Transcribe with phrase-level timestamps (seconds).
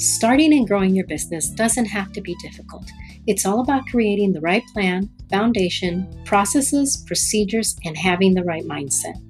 [0.00, 2.90] Starting and growing your business doesn't have to be difficult.
[3.26, 9.20] It's all about creating the right plan, foundation, processes, procedures, and having the right mindset.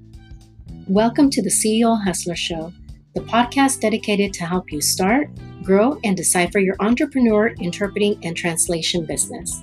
[0.87, 2.71] Welcome to the CEO Hustler Show,
[3.15, 5.29] the podcast dedicated to help you start,
[5.61, 9.61] grow, and decipher your entrepreneur interpreting and translation business.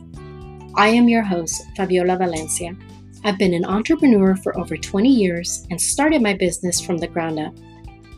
[0.74, 2.76] I am your host, Faviola Valencia.
[3.24, 7.38] I've been an entrepreneur for over 20 years and started my business from the ground
[7.38, 7.54] up,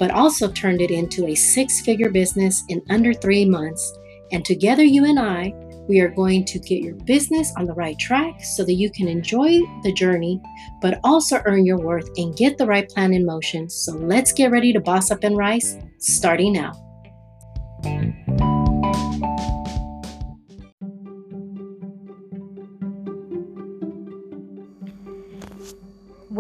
[0.01, 3.97] but also turned it into a six figure business in under three months.
[4.33, 5.55] And together, you and I,
[5.89, 9.09] we are going to get your business on the right track so that you can
[9.09, 10.41] enjoy the journey,
[10.81, 13.69] but also earn your worth and get the right plan in motion.
[13.69, 16.90] So let's get ready to boss up and rise starting now.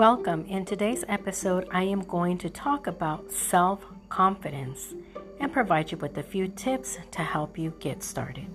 [0.01, 0.47] Welcome.
[0.47, 4.95] In today's episode, I am going to talk about self confidence
[5.41, 8.47] and provide you with a few tips to help you get started.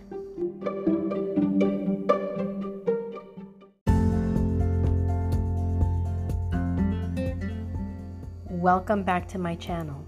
[8.50, 10.04] Welcome back to my channel.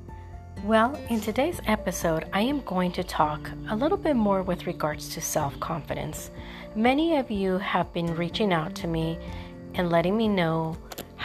[0.63, 5.09] Well, in today's episode, I am going to talk a little bit more with regards
[5.09, 6.31] to self confidence.
[6.73, 9.19] Many of you have been reaching out to me
[9.75, 10.75] and letting me know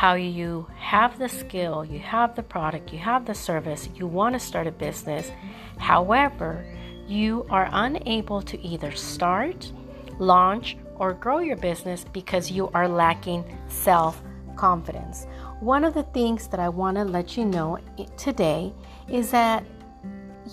[0.03, 4.34] how you have the skill, you have the product, you have the service, you want
[4.34, 5.31] to start a business.
[5.78, 6.67] However,
[7.06, 9.70] you are unable to either start,
[10.19, 14.20] launch, or grow your business because you are lacking self
[14.56, 15.28] confidence.
[15.61, 17.78] One of the things that I want to let you know
[18.17, 18.73] today
[19.08, 19.64] is that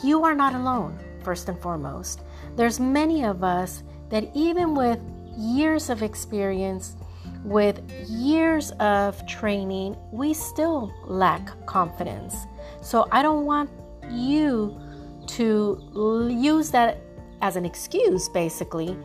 [0.03, 2.21] you are not alone, first and foremost.
[2.55, 4.99] There's many of us that even with
[5.35, 6.97] years of experience,
[7.43, 12.35] with years of training, we still lack confidence.
[12.81, 13.69] So I don't want
[14.09, 14.79] you
[15.27, 17.01] to use that
[17.41, 18.97] as an excuse, basically,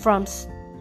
[0.00, 0.26] from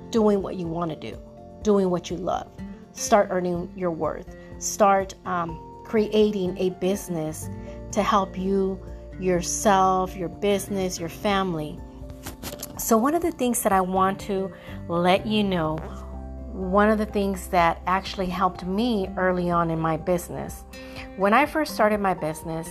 [0.10, 1.18] doing what you want to do,
[1.62, 2.50] doing what you love.
[2.94, 4.36] Start earning your worth.
[4.58, 7.50] Start um, creating a business
[7.92, 8.80] to help you,
[9.20, 11.80] yourself, your business, your family.
[12.78, 14.52] So, one of the things that I want to
[14.88, 15.78] let you know
[16.60, 20.66] one of the things that actually helped me early on in my business.
[21.16, 22.68] When I first started my business,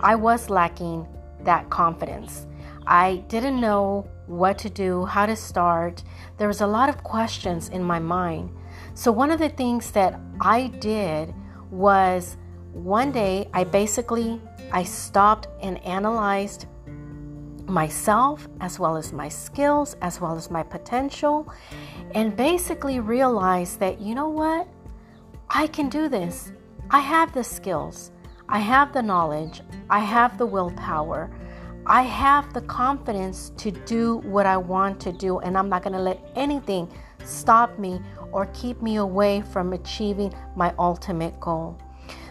[0.00, 1.06] I was lacking
[1.44, 2.48] that confidence.
[2.84, 6.02] I didn't know what to do, how to start.
[6.36, 8.50] There was a lot of questions in my mind.
[8.94, 11.32] So one of the things that I did
[11.70, 12.36] was
[12.72, 14.40] one day I basically
[14.72, 16.66] I stopped and analyzed
[17.68, 21.52] myself as well as my skills as well as my potential
[22.14, 24.66] and basically realize that, you know what?
[25.50, 26.52] I can do this.
[26.90, 28.12] I have the skills,
[28.48, 31.30] I have the knowledge, I have the willpower,
[31.84, 35.94] I have the confidence to do what I want to do, and I'm not going
[35.94, 36.90] to let anything
[37.24, 38.00] stop me
[38.32, 41.78] or keep me away from achieving my ultimate goal.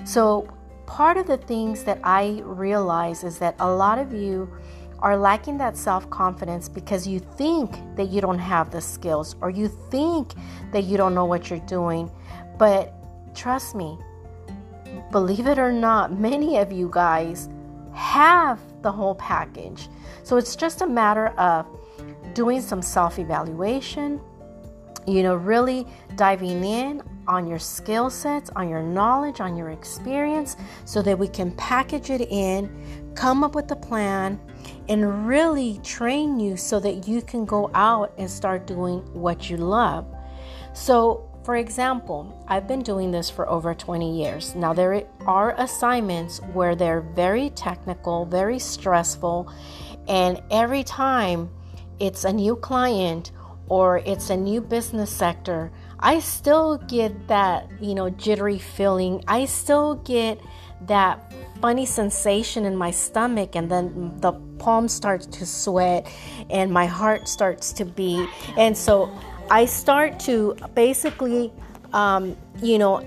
[0.06, 0.48] So,
[0.88, 4.50] part of the things that I realize is that a lot of you
[5.00, 9.50] are lacking that self confidence because you think that you don't have the skills or
[9.50, 10.34] you think
[10.72, 12.10] that you don't know what you're doing.
[12.58, 12.94] But
[13.36, 13.98] trust me,
[15.12, 17.50] believe it or not, many of you guys
[17.94, 19.90] have the whole package.
[20.24, 21.66] So it's just a matter of
[22.34, 24.20] doing some self evaluation,
[25.08, 30.56] you know, really diving in on your skill sets, on your knowledge, on your experience,
[30.86, 34.40] so that we can package it in, come up with a plan,
[34.90, 39.58] and really train you so that you can go out and start doing what you
[39.58, 40.06] love.
[40.74, 44.54] So, for example, I've been doing this for over 20 years.
[44.54, 49.52] Now, there are assignments where they're very technical, very stressful,
[50.08, 51.50] and every time
[52.00, 53.32] it's a new client
[53.70, 59.24] or it's a new business sector, I still get that, you know, jittery feeling.
[59.28, 60.40] I still get
[60.82, 66.08] that funny sensation in my stomach and then the palm starts to sweat
[66.50, 68.28] and my heart starts to beat.
[68.58, 69.12] And so
[69.50, 71.52] i start to basically
[71.94, 73.02] um, you know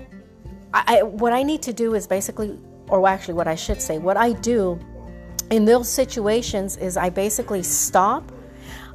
[0.73, 2.57] I, what i need to do is basically
[2.87, 4.79] or actually what i should say what i do
[5.49, 8.31] in those situations is i basically stop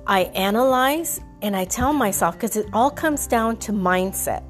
[0.07, 4.43] i analyze and i tell myself because it all comes down to mindset.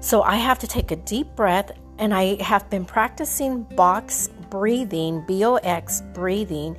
[0.00, 5.24] So i have to take a deep breath and I have been practicing box breathing,
[5.26, 6.76] BOX breathing,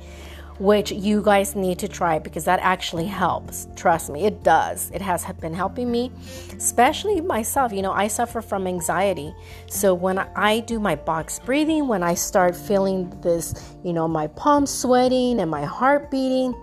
[0.60, 3.66] which you guys need to try because that actually helps.
[3.76, 4.90] Trust me, it does.
[4.92, 6.12] It has been helping me,
[6.54, 7.72] especially myself.
[7.72, 9.34] You know, I suffer from anxiety.
[9.68, 14.26] So when I do my box breathing, when I start feeling this, you know, my
[14.26, 16.54] palms sweating and my heart beating,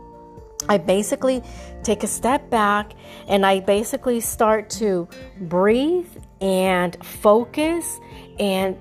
[0.69, 1.42] I basically
[1.83, 2.94] take a step back
[3.27, 5.07] and I basically start to
[5.42, 6.07] breathe
[6.42, 8.00] and focus
[8.39, 8.77] and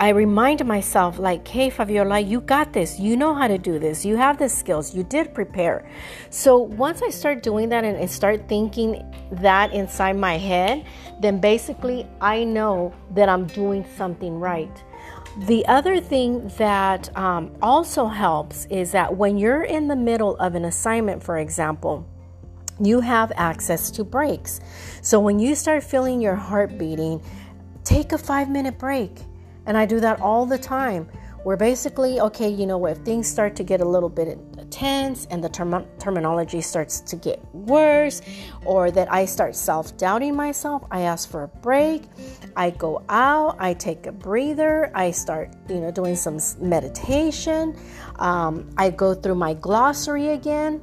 [0.00, 2.98] I remind myself, like, hey, Faviola, you got this.
[2.98, 4.04] You know how to do this.
[4.04, 4.94] You have the skills.
[4.94, 5.88] You did prepare.
[6.30, 10.86] So once I start doing that and, start thinking that inside my head,
[11.20, 14.70] then basically I know that I'm doing something right.
[15.40, 20.54] The other thing that um, also helps is that when you're in the middle of
[20.54, 22.06] an assignment, for example,
[22.80, 24.60] you have access to breaks.
[25.02, 27.20] So when you start feeling your heart beating,
[27.84, 29.12] take a five minute break
[29.68, 31.08] and I do that all the time.
[31.44, 34.38] Where basically, okay, you know, if things start to get a little bit
[34.70, 38.20] tense and the term- terminology starts to get worse,
[38.64, 42.02] or that I start self doubting myself, I ask for a break.
[42.56, 47.78] I go out, I take a breather, I start, you know, doing some meditation.
[48.16, 50.82] Um, I go through my glossary again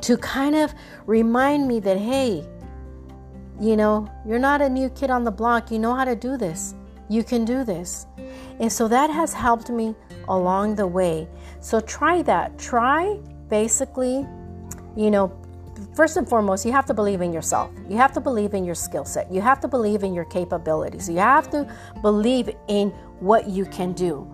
[0.00, 0.74] to kind of
[1.06, 2.44] remind me that, hey,
[3.60, 5.70] you know, you're not a new kid on the block.
[5.70, 6.74] You know how to do this.
[7.12, 8.06] You can do this.
[8.58, 9.94] And so that has helped me
[10.28, 11.28] along the way.
[11.60, 12.58] So try that.
[12.58, 13.18] Try
[13.50, 14.26] basically,
[14.96, 15.30] you know,
[15.94, 17.70] first and foremost, you have to believe in yourself.
[17.86, 19.30] You have to believe in your skill set.
[19.30, 21.06] You have to believe in your capabilities.
[21.06, 21.70] You have to
[22.00, 22.88] believe in
[23.20, 24.26] what you can do.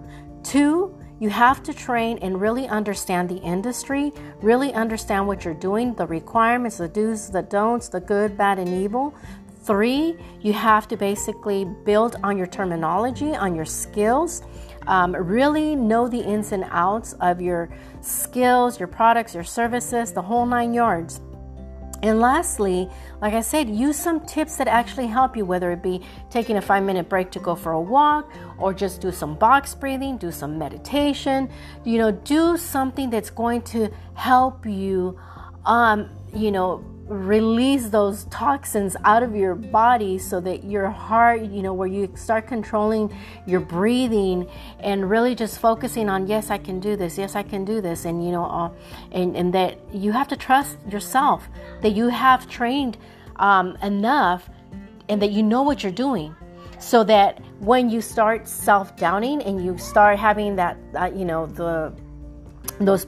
[0.45, 5.95] Two, you have to train and really understand the industry, really understand what you're doing,
[5.95, 9.13] the requirements, the do's, the don'ts, the good, bad, and evil,
[9.69, 14.41] Three, you have to basically build on your terminology, on your skills.
[14.87, 17.69] Um, really know the ins and outs of your
[18.01, 21.21] skills, your products, your services, the whole nine yards.
[22.03, 22.89] And lastly,
[23.21, 26.01] like I said, use some tips that actually help you, whether it be
[26.31, 29.75] taking a five minute break to go for a walk or just do some box
[29.75, 31.51] breathing, do some meditation,
[31.85, 35.21] you know, do something that's going to help you,
[35.67, 41.63] um, you know, release those toxins out of your body so that your heart, you
[41.63, 43.13] know, where you start controlling
[43.47, 44.49] your breathing
[44.81, 48.05] and really just focusing on, yes, I can do this, yes, I can do this,
[48.05, 48.71] and you know, uh,
[49.13, 51.49] and, and that you have to trust yourself,
[51.83, 52.99] that you have trained
[53.37, 54.49] um, enough
[55.09, 56.35] and that you know what you're doing
[56.79, 61.93] so that when you start self-doubting and you start having that uh, you know the
[62.81, 63.07] those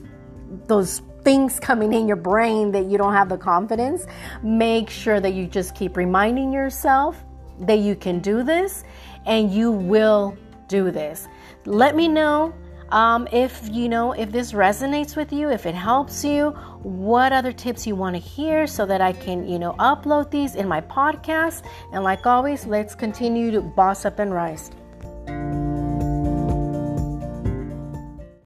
[0.67, 4.05] those things coming in your brain that you don't have the confidence,
[4.43, 7.23] make sure that you just keep reminding yourself
[7.59, 8.83] that you can do this
[9.25, 10.35] and you will
[10.67, 11.27] do this.
[11.65, 12.53] Let me know
[12.91, 16.49] um, if you know if this resonates with you, if it helps you,
[16.83, 20.55] what other tips you want to hear so that I can, you know, upload these
[20.55, 21.63] in my podcast.
[21.93, 24.71] And like always, let's continue to boss up and rise.